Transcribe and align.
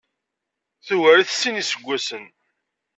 Tugar-it 0.85 1.29
s 1.31 1.35
sin 1.39 1.53
n 1.53 1.59
yiseggasen. 1.59 2.25